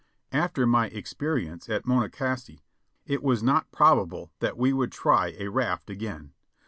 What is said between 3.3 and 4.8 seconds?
not probable that we